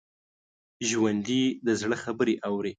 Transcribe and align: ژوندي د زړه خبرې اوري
ژوندي 0.89 1.43
د 1.65 1.67
زړه 1.81 1.95
خبرې 2.03 2.33
اوري 2.47 2.69